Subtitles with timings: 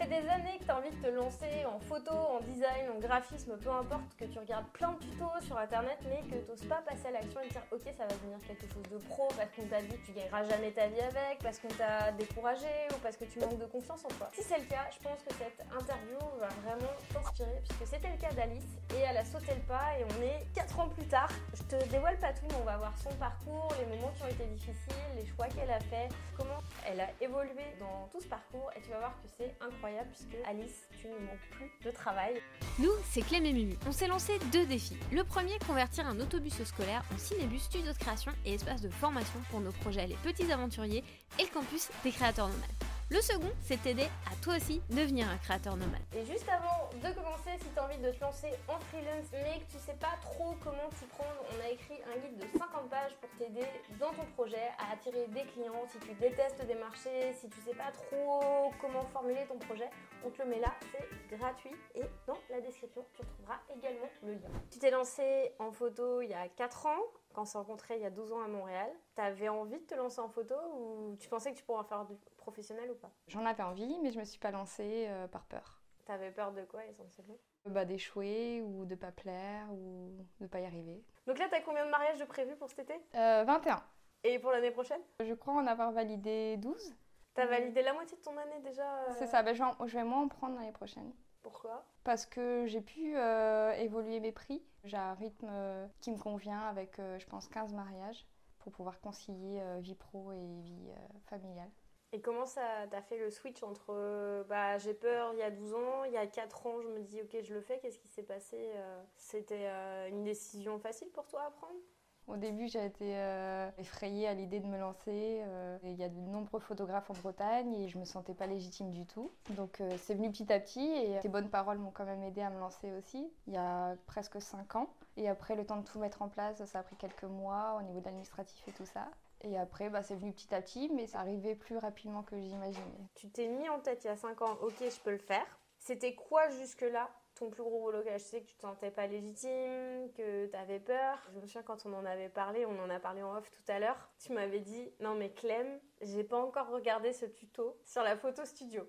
[0.00, 2.98] fait des années que tu as envie de te lancer en photo, en design, en
[2.98, 6.64] graphisme, peu importe, que tu regardes plein de tutos sur internet, mais que tu n'oses
[6.64, 9.28] pas passer à l'action et te dire ok, ça va devenir quelque chose de pro
[9.36, 12.66] parce qu'on t'a dit que tu gagneras jamais ta vie avec, parce qu'on t'a découragé
[12.94, 14.28] ou parce que tu manques de confiance en toi.
[14.32, 18.18] Si c'est le cas, je pense que cette interview va vraiment t'inspirer puisque c'était le
[18.18, 21.28] cas d'Alice et elle a sauté le pas et on est 4 ans plus tard.
[21.52, 24.28] Je te dévoile pas tout, mais on va voir son parcours, les moments qui ont
[24.28, 26.08] été difficiles, les choix qu'elle a fait,
[26.38, 29.89] comment elle a évolué dans tout ce parcours et tu vas voir que c'est incroyable
[30.12, 32.40] puisque Alice, tu ne manques plus de travail.
[32.78, 33.76] Nous, c'est Clem et Mimi.
[33.86, 34.96] On s'est lancé deux défis.
[35.12, 39.38] Le premier, convertir un autobus scolaire en cinébus studio de création et espace de formation
[39.50, 41.04] pour nos projets Les Petits Aventuriers
[41.38, 42.99] et le campus des créateurs nomades.
[43.10, 46.00] Le second, c'est t'aider à toi aussi devenir un créateur nomade.
[46.14, 49.58] Et juste avant de commencer, si tu as envie de te lancer en freelance mais
[49.58, 52.88] que tu sais pas trop comment t'y prendre, on a écrit un guide de 50
[52.88, 53.66] pages pour t'aider
[53.98, 55.84] dans ton projet à attirer des clients.
[55.90, 59.90] Si tu détestes des marchés, si tu sais pas trop comment formuler ton projet,
[60.24, 61.74] on te le met là, c'est gratuit.
[61.96, 64.50] Et dans la description, tu retrouveras également le lien.
[64.70, 67.02] Tu t'es lancé en photo il y a 4 ans
[67.40, 68.90] on s'est rencontrés il y a 12 ans à Montréal.
[69.14, 72.04] T'avais envie de te lancer en photo ou tu pensais que tu pourrais en faire
[72.04, 73.10] du professionnel ou pas?
[73.28, 75.80] J'en avais envie, mais je me suis pas lancée euh, par peur.
[76.04, 77.36] T'avais peur de quoi essentiellement?
[77.66, 81.02] Bah, D'échouer ou de pas plaire ou de pas y arriver.
[81.26, 82.94] Donc là, t'as combien de mariages de prévus pour cet été?
[83.14, 83.82] Euh, 21.
[84.24, 85.00] Et pour l'année prochaine?
[85.20, 86.94] Je crois en avoir validé 12.
[87.34, 89.96] T'as validé la moitié de ton année déjà euh C'est ça, bah, je, vais je
[89.96, 91.12] vais moins en prendre l'année prochaine.
[91.42, 91.84] Pourquoi?
[92.04, 94.62] Parce que j'ai pu euh, évoluer mes prix.
[94.84, 98.26] J'ai un rythme euh, qui me convient avec, euh, je pense, 15 mariages
[98.58, 100.90] pour pouvoir concilier vie pro et vie
[101.28, 101.70] familiale.
[102.12, 105.72] Et comment ça t'a fait le switch entre bah, j'ai peur il y a 12
[105.72, 108.08] ans, il y a 4 ans je me dis ok je le fais, qu'est-ce qui
[108.08, 108.70] s'est passé
[109.16, 109.66] C'était
[110.10, 111.78] une décision facile pour toi à prendre?
[112.26, 115.42] Au début, j'ai été euh, effrayée à l'idée de me lancer.
[115.44, 118.90] Euh, il y a de nombreux photographes en Bretagne et je me sentais pas légitime
[118.90, 119.32] du tout.
[119.50, 122.40] Donc euh, c'est venu petit à petit et tes bonnes paroles m'ont quand même aidé
[122.40, 123.28] à me lancer aussi.
[123.46, 124.88] Il y a presque 5 ans.
[125.16, 127.82] Et après, le temps de tout mettre en place, ça a pris quelques mois au
[127.82, 129.08] niveau de l'administratif et tout ça.
[129.42, 133.08] Et après, bah, c'est venu petit à petit, mais ça arrivait plus rapidement que j'imaginais.
[133.14, 135.46] Tu t'es mis en tête il y a 5 ans, ok, je peux le faire.
[135.78, 137.08] C'était quoi jusque-là
[137.40, 140.78] ton plus gros blocage Je sais que tu te sentais pas légitime, que tu avais
[140.78, 141.18] peur.
[141.32, 143.72] Je me souviens quand on en avait parlé, on en a parlé en off tout
[143.72, 148.02] à l'heure, tu m'avais dit Non, mais Clem, j'ai pas encore regardé ce tuto sur
[148.02, 148.88] la photo studio.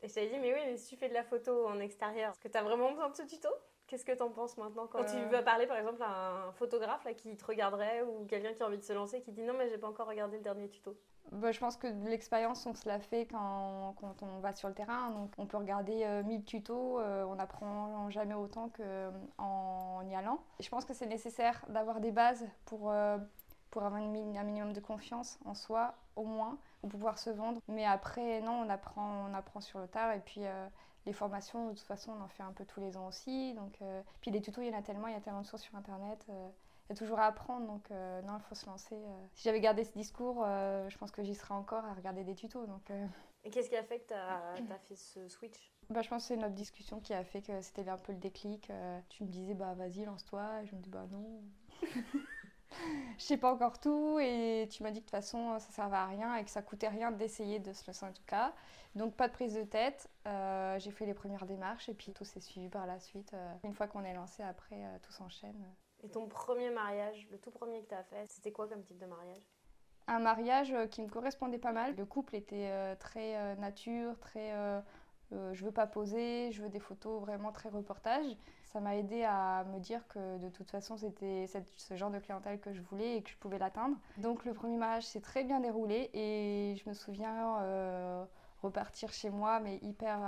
[0.00, 2.32] Et je t'avais dit Mais oui, mais si tu fais de la photo en extérieur,
[2.32, 3.48] est-ce que tu as vraiment besoin de ce tuto?
[3.88, 7.14] Qu'est-ce que t'en penses maintenant quand tu veux parler par exemple à un photographe là,
[7.14, 9.68] qui te regarderait ou quelqu'un qui a envie de se lancer qui dit non mais
[9.68, 10.96] j'ai pas encore regardé le dernier tuto?
[11.32, 14.74] Bah, Je pense que l'expérience, on se la fait quand, quand, on va sur le
[14.74, 15.10] terrain.
[15.10, 20.02] Donc, on peut regarder euh, 1000 tutos, euh, on n'apprend jamais autant qu'en euh, en
[20.08, 20.42] y allant.
[20.58, 23.18] Et je pense que c'est nécessaire d'avoir des bases pour, euh,
[23.70, 27.60] pour avoir un minimum de confiance en soi, au moins, pour pouvoir se vendre.
[27.68, 30.12] Mais après, non, on apprend, on apprend sur le tard.
[30.12, 30.42] Et puis,
[31.08, 33.54] les formations, de toute façon, on en fait un peu tous les ans aussi.
[33.54, 33.80] Donc,
[34.20, 35.74] puis les tutos, il y en a tellement, il y a tellement de choses sur
[35.74, 36.24] Internet
[36.88, 38.94] il y a toujours à apprendre, donc euh, non, il faut se lancer.
[38.94, 39.26] Euh.
[39.34, 42.34] Si j'avais gardé ce discours, euh, je pense que j'y serais encore à regarder des
[42.34, 42.66] tutos.
[42.66, 42.90] Donc,
[43.44, 45.70] Et qu'est-ce qui a fait que tu as, fait ce switch?
[45.90, 48.18] Bah, Je pense que c'est notre discussion qui a fait que c'était un peu le
[48.18, 48.72] déclic.
[49.10, 50.62] tu me disais, bah vas-y, lance-toi.
[50.62, 51.42] Et je me dis, bah non.
[53.18, 55.96] je sais pas encore tout et tu m'as dit que de toute façon ça servait
[55.96, 58.52] à rien et que ça coûtait rien d'essayer de se lancer en tout cas.
[58.94, 62.40] Donc pas de prise de tête, j'ai fait les premières démarches et puis tout s'est
[62.40, 63.34] suivi par la suite.
[63.64, 65.64] une fois qu'on est lancé après tout s'enchaîne.
[66.02, 68.98] Et ton premier mariage, le tout premier que tu as fait, c'était quoi comme type
[68.98, 69.42] de mariage?
[70.06, 71.94] Un mariage euh, qui me correspondait pas mal.
[71.96, 74.52] Le couple était euh, très euh, nature, très
[75.30, 78.26] je veux pas poser, je veux des photos vraiment très reportage.
[78.64, 81.46] Ça m'a aidé à me dire que de toute façon c'était
[81.76, 83.96] ce genre de clientèle que je voulais et que je pouvais l'atteindre.
[84.18, 88.26] Donc le premier mariage s'est très bien déroulé et je me souviens
[88.62, 90.18] repartir chez moi mais hyper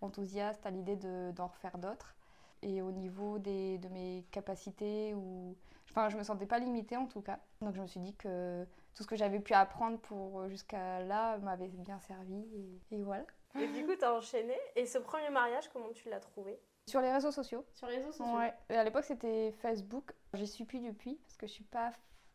[0.00, 0.96] enthousiaste à l'idée
[1.32, 2.14] d'en refaire d'autres
[2.62, 5.56] et au niveau des, de mes capacités ou
[5.90, 8.66] enfin je me sentais pas limitée en tout cas donc je me suis dit que
[8.94, 12.44] tout ce que j'avais pu apprendre pour jusqu'à là m'avait bien servi
[12.90, 13.24] et, voilà
[13.58, 14.56] et du coup tu as enchaîné.
[14.76, 16.60] Et ce premier mariage comment tu l'as trouvé?
[16.86, 17.64] Sur les réseaux sociaux.
[17.74, 18.36] Sur les réseaux sociaux.
[18.36, 18.54] Ouais.
[18.70, 20.12] À l'époque c'était Facebook.
[20.34, 21.92] J'y suis plus depuis parce que je suis pas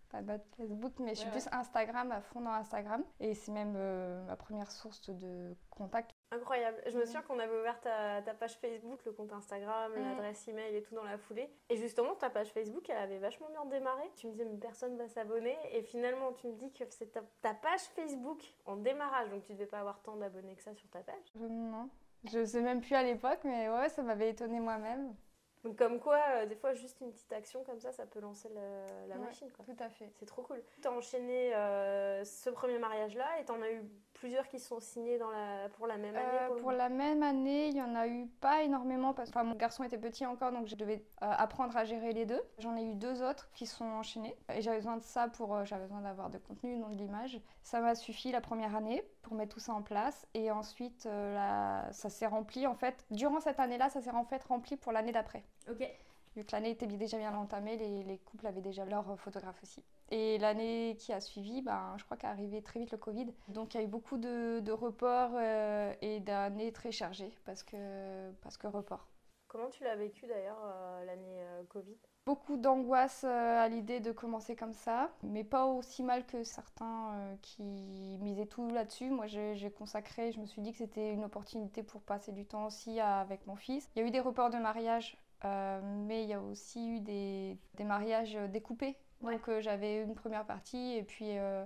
[0.10, 3.04] pas de Facebook, mais je suis plus Instagram à fond dans Instagram.
[3.20, 6.13] Et c'est même euh, ma première source de contact.
[6.34, 6.82] Incroyable.
[6.88, 10.82] Je me souviens qu'on avait ouvert ta, page Facebook, le compte Instagram, l'adresse email et
[10.82, 11.50] tout dans la foulée.
[11.70, 14.04] Et justement, ta page Facebook, elle avait vachement bien démarré.
[14.16, 15.56] Tu me disais, mais personne va s'abonner.
[15.72, 19.30] Et finalement, tu me dis que c'est ta, page Facebook en démarrage.
[19.30, 21.34] Donc, tu devais pas avoir tant d'abonnés que ça sur ta page.
[21.36, 21.90] non.
[22.32, 25.14] Je sais même plus à l'époque, mais ouais, ça m'avait étonné moi-même.
[25.64, 28.50] Donc comme quoi, euh, des fois, juste une petite action comme ça, ça peut lancer
[29.08, 29.50] la machine.
[29.52, 29.66] Quoi.
[29.66, 30.12] Tout à fait.
[30.20, 30.62] C'est trop cool.
[30.82, 33.84] Tu as enchaîné euh, ce premier mariage-là et tu en as eu
[34.24, 37.68] plusieurs qui sont signés dans la, pour la même année Euh, pour la même année,
[37.68, 40.54] il y en a eu pas énormément parce que enfin, mon garçon était petit encore
[40.54, 42.42] donc je devais euh, apprendre à gérer les deux.
[42.58, 45.66] J'en ai eu deux autres qui sont enchaînés et j'avais besoin de ça pour euh,
[45.66, 47.42] j'avais besoin d'avoir de contenu, non de l'image.
[47.64, 51.92] Ça m'a suffi la première année pour mettre tout ça en place et ensuite ça
[51.92, 55.44] s'est rempli en fait durant cette année-là, ça s'est en fait rempli pour l'année d'après.
[55.70, 55.86] Ok.
[56.38, 59.84] Vu que l'année était déjà bien entamée, les, les couples avaient déjà leur photographe aussi.
[60.16, 63.34] Et l'année qui a suivi, ben, je crois qu'est arrivé très vite le Covid.
[63.48, 67.64] Donc il y a eu beaucoup de, de reports euh, et d'années très chargées parce
[67.64, 69.08] que, parce que report.
[69.48, 71.98] Comment tu l'as vécu d'ailleurs euh, l'année euh, Covid?
[72.28, 77.64] Beaucoup d'angoisse à l'idée de commencer comme ça, mais pas aussi mal que certains qui
[78.22, 79.10] misaient tout là-dessus.
[79.10, 82.66] Moi, j'ai consacré, je me suis dit que c'était une opportunité pour passer du temps
[82.68, 83.90] aussi à- avec mon fils.
[83.96, 87.58] Il y a eu des reports de mariage, mais il y a aussi eu des,
[87.76, 88.96] des mariages découpés.
[89.24, 89.34] Ouais.
[89.34, 91.66] Donc euh, j'avais une première partie et puis euh,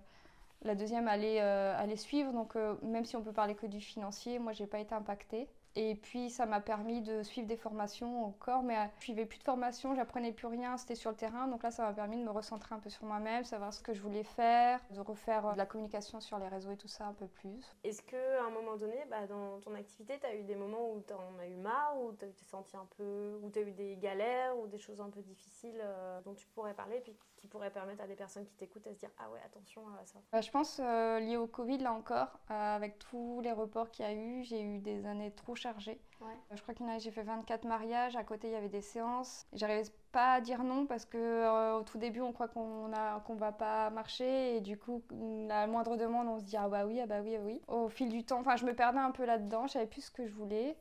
[0.62, 2.32] la deuxième allait, euh, allait suivre.
[2.32, 5.48] Donc même si on peut parler que du financier, moi, j'ai pas été impactée.
[5.80, 9.44] Et puis ça m'a permis de suivre des formations encore, mais je suivais plus de
[9.44, 11.48] formations, j'apprenais plus rien, c'était sur le terrain.
[11.48, 13.94] Donc là, ça m'a permis de me recentrer un peu sur moi-même, savoir ce que
[13.94, 17.14] je voulais faire, de refaire de la communication sur les réseaux et tout ça un
[17.14, 17.76] peu plus.
[17.84, 21.04] Est-ce qu'à un moment donné, bah, dans ton activité, tu as eu des moments où
[21.08, 23.72] tu en as eu marre, où tu t'es senti un peu, où tu as eu
[23.72, 27.48] des galères, ou des choses un peu difficiles euh, dont tu pourrais parler, puis qui
[27.48, 30.20] pourraient permettre à des personnes qui t'écoutent à se dire Ah ouais, attention à ça
[30.34, 34.06] Euh, je pense euh, lié au Covid, là encore, euh, avec tous les reports qu'il
[34.06, 36.00] y a eu, j'ai eu des années trop chargées.
[36.22, 36.28] Ouais.
[36.52, 38.56] Euh, Je crois qu'il y en a, j'ai fait 24 mariages, à côté il y
[38.56, 39.46] avait des séances.
[39.54, 43.36] J'arrivais pas à dire non parce que au tout début on croit qu'on a qu'on
[43.36, 45.04] va pas marcher et du coup
[45.48, 47.62] la moindre demande on se dit ah bah oui ah bah oui ah oui.
[47.68, 50.12] Au fil du temps, enfin je me perdais un peu là-dedans, je savais plus ce
[50.12, 50.76] que je voulais.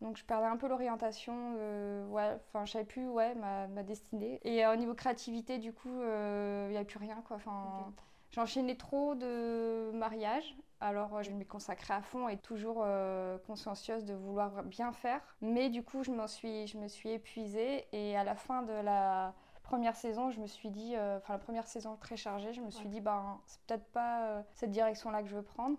[0.00, 3.82] Donc je perdais un peu l'orientation, euh, ouais, enfin je savais plus ouais ma, ma
[3.82, 4.40] destinée.
[4.44, 7.36] Et euh, au niveau créativité du coup il n'y avait plus rien quoi.
[7.36, 7.92] Enfin
[8.30, 10.56] j'enchaînais trop de mariages.
[10.80, 15.20] Alors euh, je m'y consacrais à fond et toujours euh, consciencieuse de vouloir bien faire.
[15.40, 18.72] Mais du coup je m'en suis je me suis épuisée et à la fin de
[18.72, 19.32] la
[19.62, 22.70] première saison, je me suis dit, euh, enfin la première saison très chargée, je me
[22.70, 22.90] suis Ouais.
[22.90, 25.78] dit, ben c'est peut-être pas euh, cette direction-là que je veux prendre.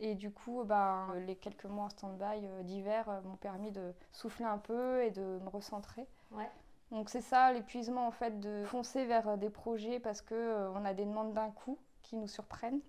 [0.00, 3.94] Et du coup, ben, les quelques mois en stand-by euh, d'hiver euh, m'ont permis de
[4.12, 6.06] souffler un peu et de me recentrer.
[6.32, 6.50] Ouais.
[6.90, 10.84] Donc c'est ça l'épuisement en fait de foncer vers euh, des projets parce que on
[10.84, 12.80] a des demandes d'un coup qui nous surprennent,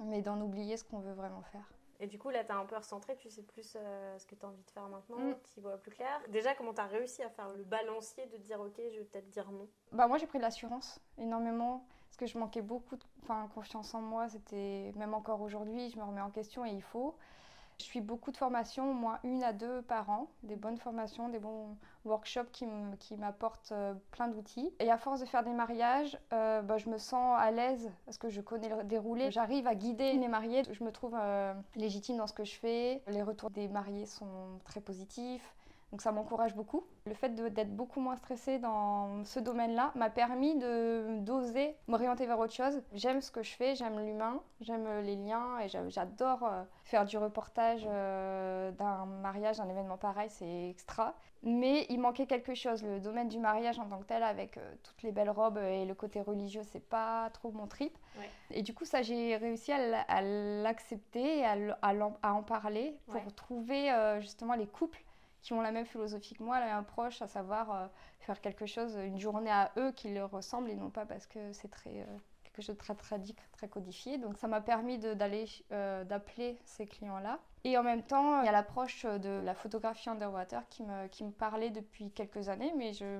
[0.00, 1.72] mais d'en oublier ce qu'on veut vraiment faire.
[2.00, 4.34] Et du coup, là, tu as un peu recentré, tu sais plus euh, ce que
[4.34, 5.34] tu as envie de faire maintenant, Mm.
[5.52, 6.20] tu y vois plus clair.
[6.28, 9.28] Déjà, comment tu as réussi à faire le balancier de dire Ok, je vais peut-être
[9.30, 9.68] dire non?
[9.92, 13.94] Bah moi j'ai pris de l'assurance énormément parce que je manquais beaucoup de enfin, confiance
[13.94, 14.28] en moi.
[14.28, 17.14] C'était même encore aujourd'hui, je me remets en question et il faut.
[17.78, 21.30] Je suis beaucoup de formations, au moins une à deux par an, des bonnes formations,
[21.30, 21.74] des bons
[22.04, 22.50] workshops
[22.98, 24.70] qui m'apportent euh, plein d'outils.
[24.78, 28.18] Et à force de faire des mariages, euh, bah, je me sens à l'aise parce
[28.18, 29.30] que je connais le déroulé.
[29.30, 33.02] J'arrive à guider les mariés, je me trouve euh, légitime dans ce que je fais.
[33.08, 35.54] Les retours des mariés sont très positifs.
[35.92, 36.84] Donc ça m'encourage beaucoup.
[37.04, 42.38] Le fait d'être beaucoup moins stressée dans ce domaine-là m'a permis de d'oser m'orienter vers
[42.38, 42.82] autre chose.
[42.94, 47.04] J'aime ce que je fais, j'aime l'humain, j'aime les liens et j'a- j'adore euh, faire
[47.04, 51.14] du reportage euh, d'un mariage, d'un événement pareil, c'est extra.
[51.42, 52.82] Mais il manquait quelque chose.
[52.82, 55.84] Le domaine du mariage en tant que tel, avec euh, toutes les belles robes et
[55.84, 57.98] le côté religieux, c'est pas trop mon trip.
[58.18, 58.30] Ouais.
[58.52, 61.54] Et du coup, ça, j'ai réussi à l'accepter et à,
[62.32, 63.30] en parler pour Ouais.
[63.36, 65.02] trouver euh, justement les couples
[65.42, 67.86] qui ont la même philosophie que moi, la même approche, à savoir euh,
[68.20, 71.52] faire quelque chose, une journée à eux qui leur ressemble et non pas parce que
[71.52, 74.18] c'est très euh, quelque chose de très tradit, très codifié.
[74.18, 77.40] Donc ça m'a permis d'aller euh, d'appeler ces clients-là.
[77.64, 81.24] Et en même temps, il y a l'approche de la photographie underwater qui me, qui
[81.24, 83.18] me parlait depuis quelques années, mais je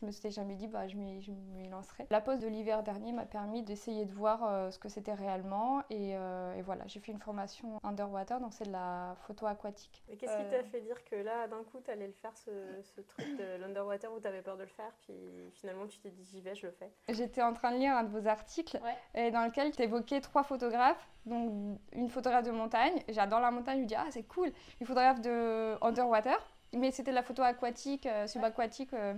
[0.00, 2.06] je me suis jamais dit bah je m'y lancerai.
[2.10, 5.80] La pause de l'hiver dernier m'a permis d'essayer de voir euh, ce que c'était réellement
[5.90, 10.02] et, euh, et voilà, j'ai fait une formation underwater, donc c'est de la photo aquatique.
[10.08, 12.36] Et qu'est-ce qui Euh, t'a fait dire que là, d'un coup, tu allais le faire,
[12.36, 12.50] ce,
[12.82, 15.14] ce truc de l'underwater où tu avais peur de le faire, puis
[15.52, 16.90] finalement, tu t'es dit J'y vais, je le fais?
[17.08, 19.26] J'étais en train de lire un de vos articles Ouais.
[19.26, 21.06] et dans lequel tu évoquais trois photographes.
[21.26, 24.50] Donc une photographe de montagne, j'adore la montagne, je me dis ah c'est cool.
[24.80, 26.38] Une photographe de underwater,
[26.72, 29.12] mais c'était de la photo aquatique, euh, subaquatique, euh,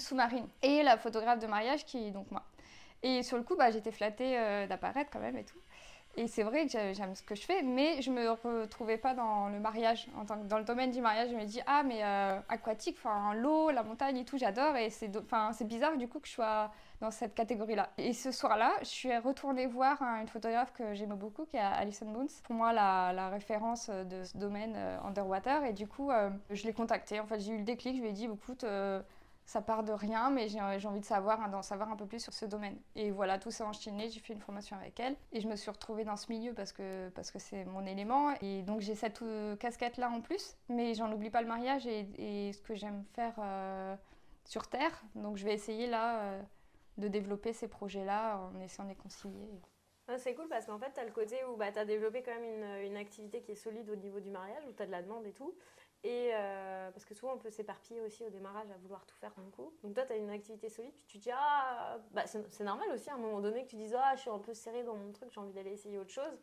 [0.00, 0.46] sous-marine.
[0.62, 2.42] Et la photographe de mariage qui est donc moi.
[3.02, 5.58] Et sur le coup, bah, j'étais flattée euh, d'apparaître quand même et tout.
[6.18, 9.12] Et c'est vrai que j'ai- j'aime ce que je fais, mais je me retrouvais pas
[9.12, 10.08] dans le mariage.
[10.18, 12.96] En tant que, dans le domaine du mariage, je me dis ah mais euh, aquatique,
[12.98, 14.76] enfin l'eau, la montagne et tout, j'adore.
[14.76, 16.72] Et c'est enfin c'est bizarre du coup que je sois
[17.02, 17.90] dans cette catégorie-là.
[17.98, 22.06] Et ce soir-là, je suis retournée voir une photographe que j'aime beaucoup, qui est Alison
[22.06, 22.28] Boons.
[22.44, 25.64] Pour moi, la, référence de ce domaine euh, underwater.
[25.64, 26.10] Et du coup,
[26.50, 27.20] je l'ai contactée.
[27.20, 27.96] En fait, j'ai eu le déclic.
[27.96, 28.64] Je lui ai dit, écoute,
[29.46, 32.34] ça part de rien, mais j'ai envie de savoir, d'en savoir un peu plus sur
[32.34, 32.76] ce domaine.
[32.96, 35.70] Et voilà, tout s'est enchaîné, j'ai fait une formation avec elle et je me suis
[35.70, 38.34] retrouvée dans ce milieu parce que parce que c'est mon élément.
[38.42, 42.52] Et donc j'ai cette euh, casquette-là en plus, mais j'en oublie pas le mariage et,
[42.52, 43.94] ce que j'aime faire euh,
[44.44, 45.04] sur Terre.
[45.14, 46.42] Donc je vais essayer là euh,
[46.98, 49.48] de développer ces projets-là en essayant de les concilier.
[50.08, 52.22] Ah, c'est cool parce qu'en fait, tu as le côté où bah, tu as développé
[52.22, 54.86] quand même une, une, activité qui est solide au niveau du mariage, où tu as
[54.86, 55.52] de la demande et tout.
[56.06, 59.32] Et euh, parce que souvent on peut s'éparpiller aussi au démarrage à vouloir tout faire
[59.36, 59.72] d'un coup.
[59.82, 62.88] Donc toi tu as une activité solide, puis tu te dis ah bah, c'est normal
[62.94, 64.94] aussi à un moment donné que tu dises ah je suis un peu serré dans
[64.94, 66.38] mon truc, j'ai envie d'aller essayer autre chose.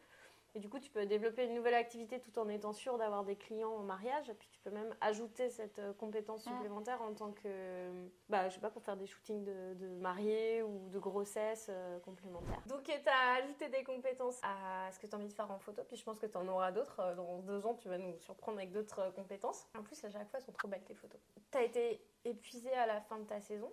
[0.56, 3.36] Et du coup, tu peux développer une nouvelle activité tout en étant sûr d'avoir des
[3.36, 4.30] clients en mariage.
[4.30, 7.92] Et puis, tu peux même ajouter cette euh, compétence supplémentaire en tant que,
[8.30, 12.00] bah, je sais pas, pour faire des shootings de, de mariés ou de grossesse euh,
[12.02, 12.62] complémentaires.
[12.68, 15.58] Donc, tu as ajouté des compétences à ce que tu as envie de faire en
[15.58, 15.82] photo.
[15.88, 17.00] Puis, je pense que tu en auras d'autres.
[17.00, 19.68] Euh, dans deux ans, tu vas nous surprendre avec d'autres compétences.
[19.76, 21.20] En plus, à chaque fois, elles sont trop belles tes photos.
[21.52, 23.72] Tu as été épuisé à la fin de ta saison.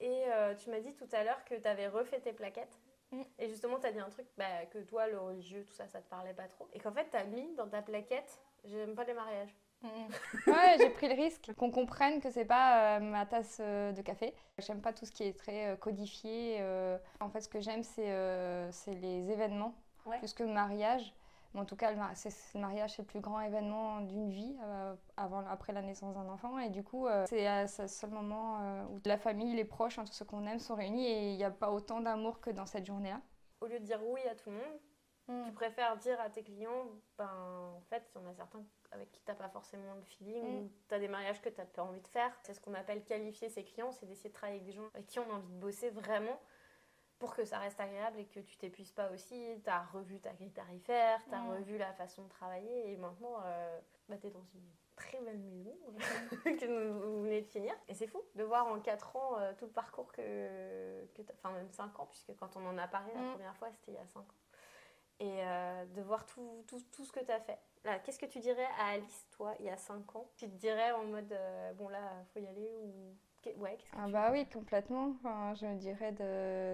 [0.00, 0.24] Et
[0.58, 2.78] tu m'as dit tout à l'heure que tu avais refait tes plaquettes.
[3.10, 3.22] Mm.
[3.38, 6.00] Et justement, tu as dit un truc bah, que toi, le religieux, tout ça, ça
[6.00, 6.68] te parlait pas trop.
[6.72, 9.54] Et qu'en fait, tu as mis dans ta plaquette J'aime pas les mariages.
[9.82, 9.88] Mm.
[10.46, 14.00] ouais, j'ai pris le risque qu'on comprenne que c'est pas euh, ma tasse euh, de
[14.00, 14.34] café.
[14.58, 16.62] J'aime pas tout ce qui est très euh, codifié.
[17.20, 19.74] en fait, ce que j'aime, c'est les événements
[20.20, 21.14] plus que le mariage
[21.54, 21.96] en tout cas, le,
[22.60, 26.58] mariage, c'est le plus grand événement d'une vie euh, avant, après la naissance d'un enfant.
[26.58, 30.04] Et du coup, euh, c'est ce seul moment euh, où la famille, les proches, hein,
[30.04, 32.66] tout ce qu'on aime sont réunis et il n'y a pas autant d'amour que dans
[32.66, 33.20] cette journée-là.
[33.60, 34.80] Au lieu de dire oui à tout le monde,
[35.28, 35.46] mm.
[35.46, 37.30] tu préfères dire à tes clients, ben,
[37.76, 40.42] en fait, il y en a certains avec qui tu n'as pas forcément le feeling,
[40.42, 40.64] mm.
[40.64, 42.32] ou tu as des mariages que tu n'as pas envie de faire.
[42.42, 45.06] C'est ce qu'on appelle qualifier ses clients, c'est d'essayer de travailler avec des gens avec
[45.06, 46.38] qui on a envie de bosser vraiment
[47.18, 49.60] pour que ça reste agréable et que tu t'épuises pas aussi.
[49.62, 53.40] Tu as revu ta grille tarifaire, tu as revu la façon de travailler et maintenant
[53.44, 55.76] euh, bah, tu es dans une très belle maison
[56.44, 57.74] que vous venez de finir.
[57.88, 61.52] Et c'est fou de voir en 4 ans euh, tout le parcours que, que enfin
[61.52, 63.32] même 5 ans, puisque quand on en a parlé la mm.
[63.32, 64.26] première fois, c'était il y a 5 ans.
[65.20, 67.58] Et euh, de voir tout, tout, tout ce que tu as fait.
[67.84, 70.28] Là, qu'est-ce que tu dirais à Alice, toi, il y a 5 ans?
[70.36, 71.32] Tu te dirais en mode,
[71.76, 73.16] bon là, faut y aller ou
[73.96, 75.14] ah bah oui, complètement.
[75.54, 76.12] je me dirais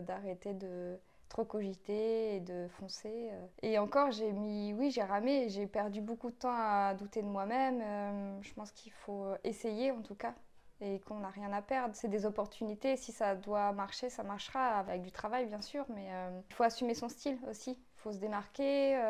[0.02, 0.98] d'arrêter de,
[1.30, 3.30] trop cogiter et de foncer.
[3.32, 3.46] Euh.
[3.62, 7.28] Et encore, j'ai mis, oui, j'ai ramé, j'ai perdu beaucoup de temps à douter de
[7.28, 7.80] moi-même.
[7.80, 10.34] Euh, je pense qu'il faut essayer en tout cas
[10.82, 11.94] et qu'on n'a rien à perdre.
[11.94, 12.96] C'est des opportunités.
[12.96, 16.64] Si ça doit marcher, ça marchera avec du travail, bien sûr, mais euh, il faut
[16.64, 17.70] assumer son style aussi.
[17.70, 19.00] Il faut se démarquer.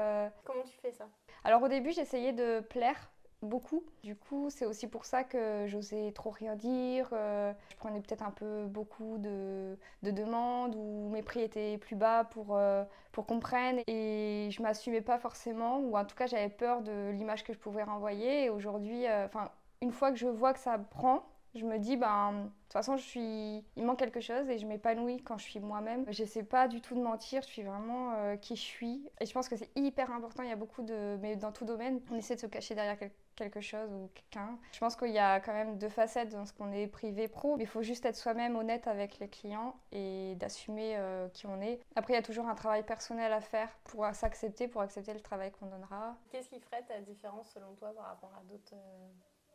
[0.45, 1.09] Comment tu fais ça?
[1.43, 3.11] Alors au début, j'essayais de plaire
[3.43, 3.85] beaucoup.
[4.03, 7.09] Du coup, c'est aussi pour ça que j'osais trop rien dire.
[7.13, 12.25] Euh, je prenais peut-être un peu beaucoup de, demandes ou mes prix étaient plus bas
[12.25, 16.49] pour, euh, pour qu'on prenne et je m'assumais pas forcément ou en tout cas j'avais
[16.49, 18.45] peur de l'image que je pouvais renvoyer.
[18.45, 19.27] Et aujourd'hui, euh,
[19.81, 22.97] une fois que je vois que ça prend, je me dis, ben, de toute façon,
[22.97, 23.65] je suis...
[23.77, 26.05] il manque quelque chose et je m'épanouis quand je suis moi-même.
[26.09, 29.11] J'essaie pas du tout de mentir, je suis vraiment qui je suis.
[29.21, 31.19] Et je pense que c'est hyper important, il y a beaucoup de...
[31.21, 34.59] Mais dans tout domaine, on essaie de se cacher derrière quelque quelque chose ou quelqu'un.
[34.73, 37.57] Je pense qu'il y a quand même deux facettes dans ce qu'on est privé-pro.
[37.59, 41.81] Il faut juste être soi-même honnête avec les clients et d'assumer euh, qui on est.
[41.97, 45.21] Après, il y a toujours un travail personnel à faire pour s'accepter, pour accepter le
[45.21, 46.17] travail qu'on donnera.
[46.31, 49.09] Qu'est-ce qui ferait ta différence selon toi par rapport à d'autres euh,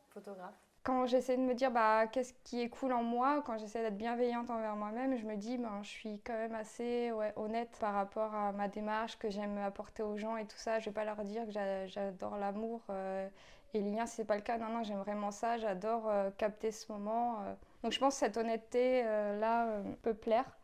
[0.09, 0.65] photographes?
[0.85, 3.97] Quand j'essaie de me dire bah, qu'est-ce qui est cool en moi, quand j'essaie d'être
[3.97, 7.95] bienveillante envers moi-même, je me dis ben, je suis quand même assez ouais, honnête par
[7.95, 10.77] rapport à ma démarche, que j'aime apporter aux gens et tout ça.
[10.77, 11.51] Je vais pas leur dire que
[11.87, 13.27] j'adore l'amour euh,
[13.75, 16.31] et les liens, si c'est pas le cas, non, non, j'aime vraiment ça, j'adore euh,
[16.37, 17.41] capter ce moment.
[17.41, 17.53] Euh.
[17.83, 20.57] Donc je pense que cette honnêteté-là euh, peut plaire.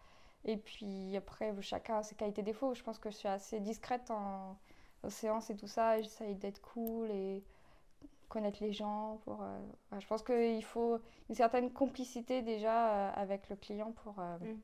[0.45, 2.73] Et puis après, chacun a ses qualités défauts.
[2.73, 4.57] Je pense que je suis assez discrète en,
[5.03, 6.01] aux séances et tout ça.
[6.01, 7.43] J'essaye d'être cool et
[8.31, 9.19] connaître les gens.
[9.25, 9.43] Pour,
[9.99, 14.59] je pense qu'il faut une certaine complicité déjà avec le client pour, mm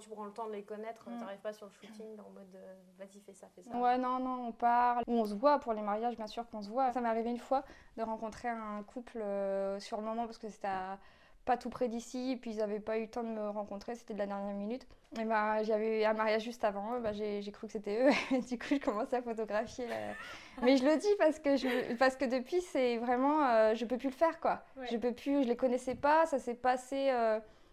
[0.00, 1.18] tu prends le temps de les connaître, tu mm.
[1.18, 3.76] t'arrives pas sur le shooting en mode euh, vas-y fais ça, fais ça.
[3.76, 5.04] Ouais, non, non, on parle.
[5.06, 6.92] On se voit pour les mariages, bien sûr qu'on se voit.
[6.92, 7.64] Ça m'est arrivé une fois
[7.96, 10.68] de rencontrer un couple euh, sur le moment parce que c'était
[11.44, 13.94] pas tout près d'ici, et puis ils n'avaient pas eu le temps de me rencontrer,
[13.94, 14.86] c'était de la dernière minute.
[15.20, 18.40] Et ben, j'avais eu un mariage juste avant, bah, j'ai cru que c'était eux, et
[18.40, 19.86] du coup je commençais à photographier.
[20.62, 23.96] Mais je le dis parce que, je, parce que depuis, c'est vraiment, euh, je peux
[23.98, 24.62] plus le faire quoi.
[24.90, 27.10] Je peux plus, je les connaissais pas, ça s'est passé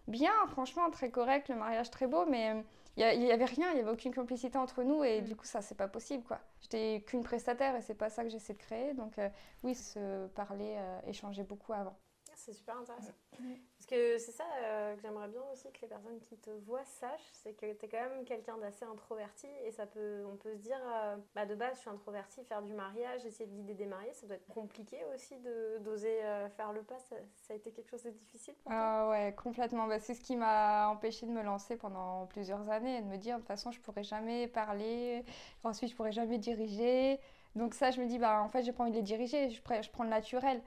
[0.08, 2.64] bien, franchement, très correct, le mariage très beau, mais
[2.96, 5.24] il euh, n'y avait rien, il n'y avait aucune complicité entre nous et mm.
[5.24, 6.40] du coup, ça, c'est pas possible, quoi.
[6.60, 8.94] J'étais qu'une prestataire et c'est pas ça que j'essaie de créer.
[8.94, 9.28] Donc, euh,
[9.62, 11.96] oui, se parler, euh, échanger beaucoup avant.
[12.38, 13.12] C'est super intéressant.
[13.32, 16.84] Parce que c'est ça euh, que j'aimerais bien aussi que les personnes qui te voient
[16.84, 20.54] sachent, c'est que tu es quand même quelqu'un d'assez introverti et ça peut, on peut
[20.54, 23.74] se dire, euh, bah de base je suis introverti, faire du mariage, essayer de guider
[23.74, 25.36] des mariés, ça doit être compliqué aussi
[25.80, 27.16] d'oser euh, faire le pas, ça,
[27.50, 28.80] a été quelque chose de difficile pour toi?
[28.80, 29.86] Ah ouais, complètement.
[29.86, 33.16] Bah, c'est ce qui m'a empêché de me lancer pendant plusieurs années et de me
[33.16, 35.24] dire de toute façon je pourrais jamais parler,
[35.64, 37.20] ensuite je pourrais jamais diriger.
[37.54, 39.60] Donc ça je me dis, bah en fait j'ai pas envie de les diriger, je,
[39.82, 40.62] je prends le naturel.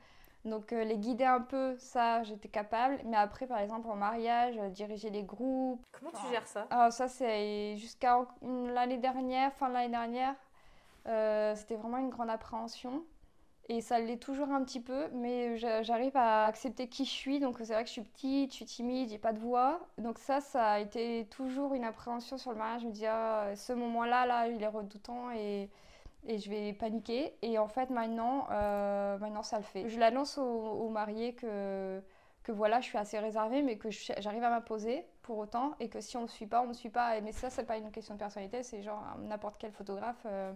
[0.45, 2.99] Donc euh, les guider un peu, ça, j'étais capable.
[3.05, 5.85] Mais après, par exemple, en mariage, euh, diriger les groupes.
[5.91, 6.67] Comment tu gères ça?
[6.71, 10.35] ah, Ça, c'est jusqu'à l'année dernière, fin de l'année dernière,
[11.07, 13.03] euh, c'était vraiment une grande appréhension.
[13.69, 17.39] Et ça l'est toujours un petit peu, mais j'arrive à accepter qui je suis.
[17.39, 19.79] Donc c'est vrai que je suis petite, je suis timide, j'ai pas de voix.
[19.97, 22.81] Donc ça, ça a été toujours une appréhension sur le mariage.
[22.81, 25.69] Je me dis, ah, ce moment-là, là, il est redoutant et
[26.25, 27.35] et je vais paniquer.
[27.41, 29.89] Et en fait, maintenant, euh, maintenant ça le fait.
[29.89, 32.01] Je l'annonce aux, mariés que,
[32.43, 36.01] que voilà, je suis assez réservée, mais que j'arrive à m'imposer pour autant, et que
[36.01, 37.19] si on ne me suit pas, on ne me suit pas.
[37.21, 40.25] Mais ça, c'est pas une question de personnalité, c'est genre n'importe quel photographe.
[40.25, 40.53] Euh.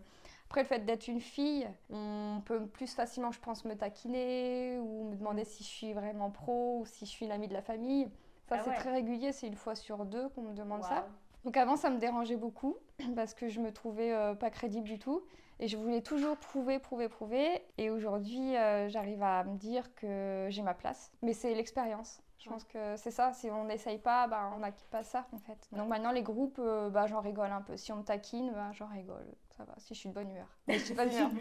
[0.47, 5.09] Après, le fait d'être une fille, on peut plus facilement, je pense, me taquiner ou
[5.09, 8.07] me demander si je suis vraiment pro ou si je suis l'amie de la famille.
[8.47, 11.07] Ça, ah c'est très régulier, c'est une fois sur deux qu'on me demande ça.
[11.45, 12.75] Donc avant, ça me dérangeait beaucoup
[13.15, 15.23] parce que je me trouvais euh, pas crédible du tout.
[15.59, 17.61] Et je voulais toujours prouver, prouver, prouver.
[17.77, 21.13] Et aujourd'hui, euh, j'arrive à me dire que j'ai ma place.
[21.21, 22.19] Mais c'est l'expérience.
[22.39, 23.31] Je pense que c'est ça.
[23.31, 25.69] Si on n'essaye pas, bah, on n'acquiert pas ça, en fait.
[25.71, 27.77] Donc maintenant, les groupes, euh, bah, j'en rigole un peu.
[27.77, 29.25] Si on me taquine, bah, j'en rigole.
[29.49, 30.47] Ça va, si je suis de bonne humeur.
[30.67, 31.31] Mais je suis pas de humeur.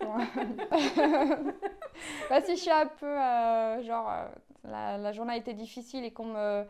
[2.30, 4.10] bah, si je suis un peu, euh, genre,
[4.64, 6.66] la, la, journée a été difficile et qu'on me,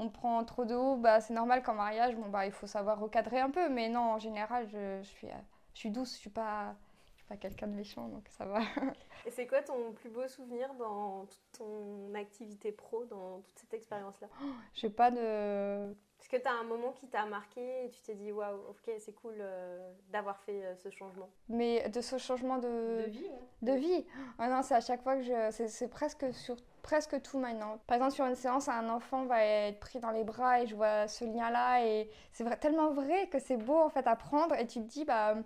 [0.00, 2.98] on prend trop de haut, bah, c'est normal qu'en mariage, bon, bah, il faut savoir
[2.98, 3.68] recadrer un peu.
[3.68, 5.28] Mais non, en général, je, je suis
[5.74, 6.74] je suis douce, je suis pas,
[7.12, 8.60] je suis pas quelqu'un de méchant, donc ça va.
[9.26, 13.74] Et c'est quoi ton plus beau souvenir dans toute ton activité pro, dans toute cette
[13.74, 14.28] expérience-là?
[14.42, 15.90] Oh, Je sais pas de.
[16.20, 18.90] Est-ce que tu as un moment qui t'a marqué et tu t'es dit waouh, ok,
[18.98, 23.30] c'est cool euh, d'avoir fait euh, ce changement Mais de ce changement de, de vie
[23.62, 24.04] De vie
[24.38, 25.66] oh Non, c'est à chaque fois que je.
[25.68, 27.78] C'est presque sur presque tout maintenant.
[27.86, 30.74] Par exemple, sur une séance, un enfant va être pris dans les bras et je
[30.74, 34.66] vois ce lien-là et c'est tellement vrai que c'est beau en fait à prendre et
[34.66, 35.36] tu te dis, bah,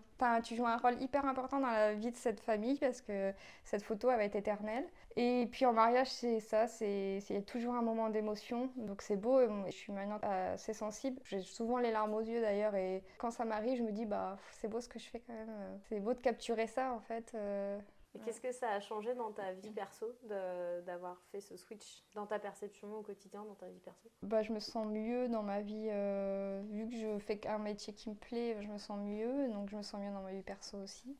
[0.42, 3.32] tu joues un rôle hyper important dans la vie de cette famille parce que
[3.64, 4.86] cette photo, elle va être éternelle.
[5.16, 9.40] Et puis en mariage, c'est ça, c'est toujours un moment d'émotion, donc c'est beau.
[9.66, 11.20] je suis maintenant assez sensible.
[11.24, 14.36] J'ai souvent les larmes aux yeux d'ailleurs, et quand ça m'arrive, je me dis bah
[14.50, 15.50] c'est beau ce que je fais quand même.
[15.88, 17.30] C'est beau de capturer ça en fait.
[17.34, 17.78] Euh,
[18.14, 20.06] et qu'est-ce que ça a changé dans ta vie perso
[20.86, 24.08] d'avoir fait ce switch dans ta perception au quotidien, dans ta vie perso?
[24.22, 25.88] Bah, Je me sens mieux dans ma vie.
[25.90, 29.48] Euh, vu que je fais un métier qui me plaît, je me sens mieux.
[29.48, 31.16] Donc je me sens mieux dans ma vie perso aussi.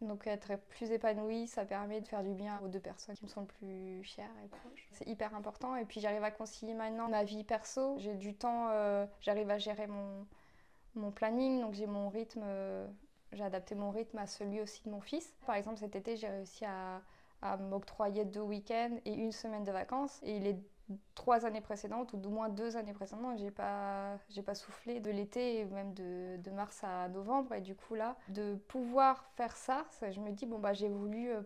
[0.00, 3.28] Donc être plus épanouie, ça permet de faire du bien aux deux personnes qui me
[3.28, 4.88] sont le plus chères et proches.
[4.92, 5.76] C'est hyper important.
[5.76, 7.96] Et puis j'arrive à concilier maintenant ma vie perso.
[7.98, 10.26] J'ai du temps, euh, j'arrive à gérer mon,
[10.94, 12.42] mon planning, donc j'ai mon rythme.
[13.34, 15.34] J'ai adapté mon rythme à celui aussi de mon fils.
[15.46, 17.02] Par exemple, cet été, j'ai réussi à,
[17.58, 20.18] m'octroyer deux week-ends et une semaine de vacances.
[20.22, 20.56] Et les
[21.14, 25.10] trois années précédentes, ou du moins deux années précédentes, j'ai pas, j'ai pas soufflé de
[25.10, 27.52] l'été, même de, de, mars à novembre.
[27.52, 31.32] Et du coup, là, de pouvoir faire ça, je me dis, bon, bah, j'ai voulu
[31.32, 31.42] euh,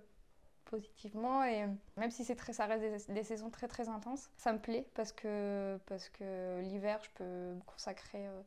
[0.69, 4.59] positivement et même si c'est très ça reste des, saisons très très intenses ça me
[4.59, 8.43] plaît parce que parce que l'hiver je peux me consacrer euh,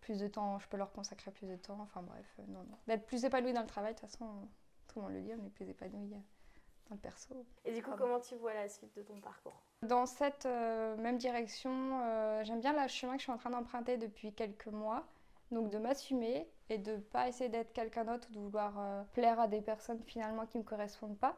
[0.00, 1.78] plus de temps, je peux leur consacrer plus de temps.
[1.80, 2.78] Enfin bref, euh, non, non.
[2.86, 4.26] D'être plus épanoui dans le travail, de toute façon,
[4.88, 6.18] tout le monde le dit, on est plus épanoui euh,
[6.88, 7.46] dans le perso.
[7.64, 9.62] Et du coup, comment tu vois la suite de ton parcours?
[9.82, 11.70] Dans cette euh, même direction,
[12.42, 15.06] j'aime bien le chemin que je suis en train d'emprunter depuis quelques mois.
[15.50, 19.48] Donc de m'assumer et de pas essayer d'être quelqu'un d'autre ou de vouloir plaire à
[19.48, 21.36] des personnes finalement qui ne me correspondent pas.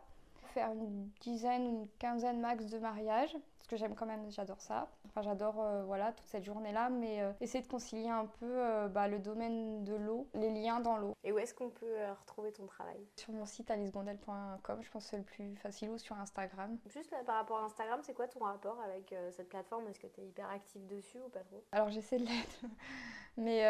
[0.52, 4.60] Faire une dizaine ou une quinzaine max de mariages parce que j'aime quand même, j'adore
[4.60, 4.88] ça.
[5.06, 8.88] Enfin, j'adore euh, voilà, toute cette journée-là, mais euh, essayer de concilier un peu euh,
[8.88, 11.14] bah, le domaine de l'eau, les liens dans l'eau.
[11.22, 13.06] Et où est-ce qu'on peut retrouver ton travail?
[13.14, 16.76] Sur mon site alicegondel.com, je pense que c'est le plus facile, ou sur Instagram.
[16.88, 19.86] Juste par rapport à Instagram, c'est quoi ton rapport avec cette plateforme?
[19.86, 21.62] Est-ce que tu es hyper active dessus ou pas trop?
[21.70, 22.62] Alors j'essaie de l'être,
[23.36, 23.62] mais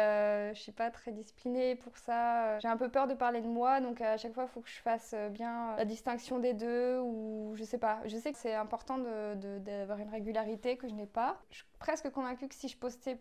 [0.55, 2.57] je suis pas très disciplinée pour ça.
[2.59, 4.69] J'ai un peu peur de parler de moi, donc à chaque fois, il faut que
[4.69, 7.99] je fasse bien la distinction des deux, ou je sais pas.
[8.05, 11.37] Je sais que c'est important de, de d'avoir une régularité que je n'ai pas.
[11.51, 13.19] Je suis presque convaincue que si je postais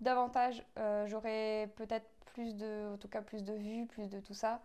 [0.00, 4.32] davantage, euh, j'aurais peut-être plus de, en tout cas plus de vues, plus de tout
[4.32, 4.62] ça.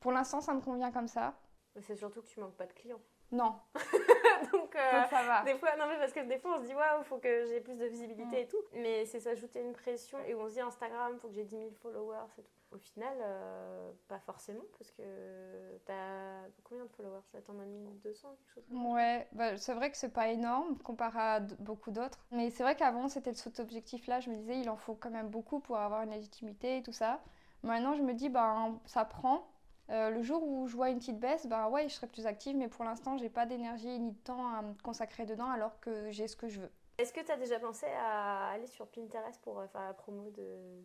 [0.00, 1.34] Pour l'instant, ça me convient comme ça.
[1.80, 3.00] C'est surtout que tu manques pas de clients.
[3.30, 3.56] Non.
[4.52, 5.42] Donc, euh, ça va.
[5.42, 7.60] Des fois, non mais parce que des fois on se dit waouh, faut que j'ai
[7.60, 8.42] plus de visibilité mm.
[8.42, 8.62] et tout.
[8.72, 11.70] Mais c'est s'ajouter une pression et on se dit Instagram, faut que j'ai 10 000
[11.82, 12.63] followers et tout.
[12.74, 17.22] Au final, euh, pas forcément, parce que t'as combien de followers?
[17.32, 20.76] Là, t'en as 1200, quelque chose comme Ouais, bah, c'est vrai que c'est pas énorme
[20.78, 22.26] comparé à beaucoup d'autres.
[22.32, 24.18] Mais c'est vrai qu'avant, c'était cet objectif-là.
[24.18, 26.92] Je me disais, il en faut quand même beaucoup pour avoir une légitimité et tout
[26.92, 27.20] ça.
[27.62, 29.46] Maintenant, je me dis, ben, ça prend.
[29.90, 32.56] Euh, le jour où je vois une petite baisse, ben ouais, je serai plus active,
[32.56, 36.10] mais pour l'instant, j'ai pas d'énergie ni de temps à me consacrer dedans alors que
[36.10, 36.70] j'ai ce que je veux.
[36.96, 40.82] Est-ce que t'as déjà pensé à aller sur Pinterest pour euh, faire la promo de,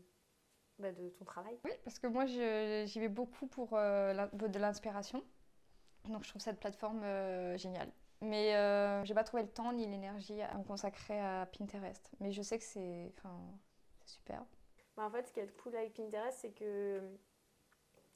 [0.80, 5.24] bah, de ton travail Oui, parce que moi, j'y vais beaucoup pour euh, de l'inspiration.
[6.06, 7.92] Donc, je trouve cette plateforme euh, géniale.
[8.22, 12.12] Mais euh, j'ai pas trouvé le temps ni l'énergie à me consacrer à Pinterest.
[12.20, 13.14] Mais je sais que c'est
[14.06, 14.44] super.
[14.98, 17.02] Bah, En fait, ce qui est cool avec Pinterest, c'est que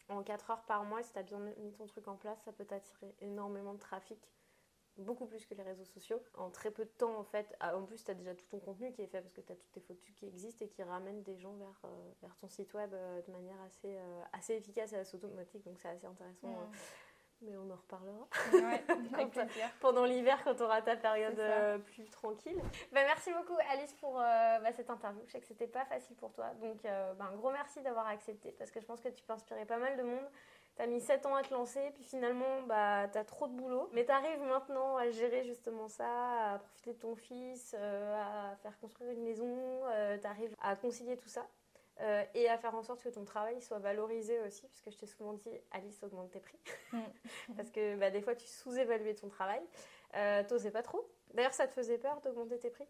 [0.09, 2.51] en 4 heures par mois, si tu as bien mis ton truc en place, ça
[2.51, 4.19] peut t'attirer énormément de trafic,
[4.97, 6.21] beaucoup plus que les réseaux sociaux.
[6.35, 8.59] En très peu de temps, en fait, ah, en plus, tu as déjà tout ton
[8.59, 10.83] contenu qui est fait parce que tu as toutes tes photos qui existent et qui
[10.83, 14.53] ramènent des gens vers, euh, vers ton site web euh, de manière assez, euh, assez
[14.53, 16.47] efficace et assez automatique, donc c'est assez intéressant.
[16.49, 16.65] euh,
[17.41, 18.27] mais on en reparlera.
[18.53, 18.83] Ouais,
[19.33, 19.47] Quand,
[19.81, 22.57] pendant l'hiver quand tu auras ta période euh, plus tranquille.
[22.91, 24.23] Bah, merci beaucoup Alice pour euh,
[24.59, 25.21] bah, cette interview.
[25.25, 26.53] Je sais que c'était pas facile pour toi.
[26.61, 29.33] Donc euh, bah, un gros merci d'avoir accepté parce que je pense que tu peux
[29.33, 30.25] inspirer pas mal de monde.
[30.75, 33.53] Tu as mis 7 ans à te lancer, puis finalement bah, tu as trop de
[33.53, 33.89] boulot.
[33.93, 38.15] Mais tu arrives maintenant à gérer justement ça, à profiter de ton fils, euh,
[38.51, 39.83] à faire construire une maison,
[40.21, 41.47] tu arrives à concilier tout ça.
[42.01, 45.05] euh, et à faire en sorte que ton travail soit valorisé aussi, puisque je t'ai
[45.07, 46.59] souvent dit, Alice, augmente tes prix.
[47.55, 49.61] Parce que bah, des fois, tu sous-évaluais ton travail.
[50.15, 51.07] Euh, T'osais pas trop.
[51.35, 52.87] D'ailleurs, ça te faisait peur d'augmenter tes prix?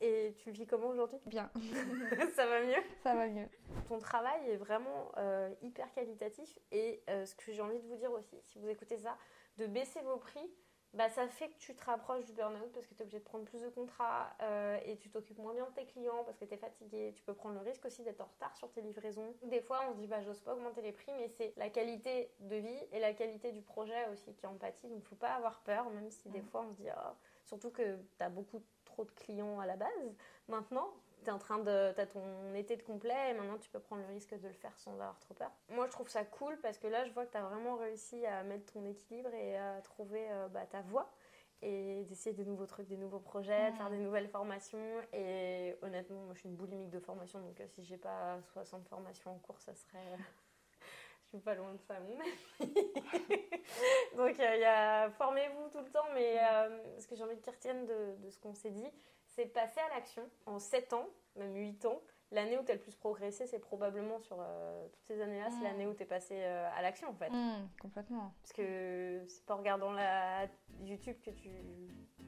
[0.00, 1.18] Et tu vis comment aujourd'hui?
[1.26, 1.50] Bien,
[2.34, 2.82] Ça va mieux?
[3.02, 3.48] Ça va mieux.
[3.86, 6.58] Ton travail est vraiment euh, hyper qualitatif.
[6.72, 9.16] Et euh, ce que j'ai envie de vous dire aussi, si vous écoutez ça,
[9.58, 10.50] de baisser vos prix,
[10.94, 13.24] bah, ça fait que tu te rapproches du burn-out parce que tu es obligé de
[13.24, 16.44] prendre plus de contrats euh, et tu t'occupes moins bien de tes clients parce que
[16.44, 17.12] tu es fatigué.
[17.14, 19.36] Tu peux prendre le risque aussi d'être en retard sur tes livraisons.
[19.42, 22.32] Des fois, on se dit, bah, j'ose pas augmenter les prix, mais c'est la qualité
[22.40, 24.88] de vie et la qualité du projet aussi qui en pâtit.
[24.88, 27.14] Donc, faut pas avoir peur, même si des fois, on se dit, Ah,
[27.50, 30.14] surtout que tu as beaucoup trop de clients à la base.
[30.48, 30.88] Maintenant,
[31.24, 31.92] tu en train de.
[31.94, 34.54] Tu as ton été de complet et maintenant tu peux prendre le risque de le
[34.54, 35.50] faire sans avoir trop peur.
[35.70, 38.24] Moi, je trouve ça cool parce que là, je vois que tu as vraiment réussi
[38.24, 41.10] à mettre ton équilibre et à trouver euh, bah, ta voie
[41.62, 45.02] et d'essayer des nouveaux trucs, des nouveaux projets, de faire des nouvelles formations.
[45.12, 48.88] Et honnêtement, moi, je suis une boulimique de formation donc euh, si j'ai pas 60
[48.88, 50.16] formations en cours, ça serait.
[51.30, 52.16] Je suis pas loin de ça, ami.
[54.16, 57.40] donc, il y a formez-vous tout le temps, mais euh, ce que j'ai envie de
[57.40, 58.90] qu'ils retiennent de, de ce qu'on s'est dit,
[59.26, 62.02] c'est passer à l'action en 7 ans, même 8 ans.
[62.32, 65.58] L'année où tu as le plus progressé, c'est probablement sur euh, toutes ces années-là, c'est
[65.60, 65.64] Mm.
[65.64, 67.28] l'année où tu es passé euh, à l'action en fait.
[67.30, 68.32] Mm, complètement.
[68.42, 70.46] Parce que c'est pas en regardant la
[70.84, 71.48] YouTube que, tu,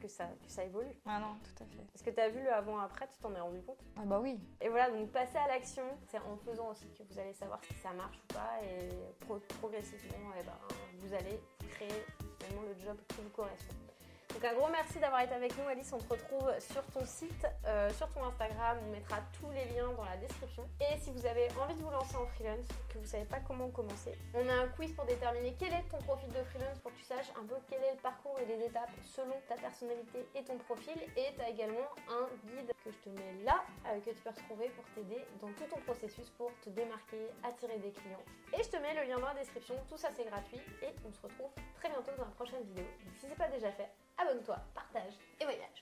[0.01, 0.91] que, ça, que ça évolue.
[1.07, 1.85] Ah non, tout à fait.
[1.93, 3.79] Parce que tu as vu le avant-après, tu t'en es rendu compte?
[3.97, 4.41] Ah bah oui.
[4.61, 7.75] Et voilà, donc passer à l'action, c'est en faisant aussi que vous allez savoir si
[7.75, 8.59] ça marche ou pas.
[8.65, 8.89] Et
[9.21, 10.59] pro- progressivement, eh ben,
[10.99, 12.03] vous allez créer
[12.41, 13.75] finalement le job qui vous correspond.
[14.33, 17.47] Donc un gros merci d'avoir été avec nous Alice, on te retrouve sur ton site,
[17.67, 20.65] euh, sur ton Instagram, on mettra tous les liens dans la description.
[20.81, 23.69] Et si vous avez envie de vous lancer en freelance, que vous savez pas comment
[23.69, 26.97] commencer, on a un quiz pour déterminer quel est ton profil de freelance pour que
[26.99, 30.43] tu saches un peu quel est le parcours et les étapes selon ta personnalité et
[30.45, 30.97] ton profil.
[31.17, 34.31] Et tu as également un guide que je te mets là, euh, que tu peux
[34.31, 38.25] retrouver pour t'aider dans tout ton processus pour te démarquer, attirer des clients.
[38.59, 41.13] Et je te mets le lien dans la description, tout ça c'est gratuit et on
[41.13, 42.85] se retrouve très bientôt dans la prochaine vidéo.
[43.05, 43.89] Donc si c'est pas déjà fait,
[44.23, 45.82] abonne-toi, partage et voyage